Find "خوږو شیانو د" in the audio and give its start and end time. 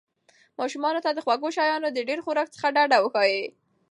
1.25-1.99